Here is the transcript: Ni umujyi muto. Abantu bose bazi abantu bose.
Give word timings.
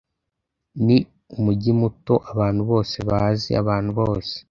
Ni 0.85 0.97
umujyi 1.37 1.71
muto. 1.81 2.13
Abantu 2.31 2.61
bose 2.71 2.95
bazi 3.09 3.49
abantu 3.61 3.91
bose. 3.99 4.33